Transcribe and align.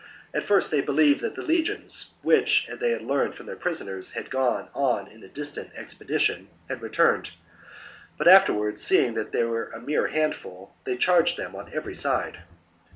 At 0.33 0.41
first 0.43 0.71
they 0.71 0.81
believed 0.81 1.21
that 1.21 1.35
the 1.35 1.43
legions, 1.43 2.07
which, 2.23 2.65
as 2.67 2.79
they 2.79 2.89
had 2.89 3.03
learned 3.03 3.35
from 3.35 3.45
their 3.45 3.55
prisoners, 3.55 4.09
had 4.13 4.31
gone 4.31 4.67
on 4.73 5.05
a 5.09 5.27
distant 5.27 5.69
expedition, 5.75 6.47
had 6.67 6.81
returned; 6.81 7.29
but 8.17 8.27
afterwards, 8.27 8.81
seeing 8.81 9.13
that 9.13 9.31
they 9.31 9.43
were 9.43 9.69
a 9.69 9.79
mere 9.79 10.07
handful, 10.07 10.73
they 10.85 10.97
charged 10.97 11.37
them 11.37 11.55
on 11.55 11.69
every 11.71 11.93
side. 11.93 12.39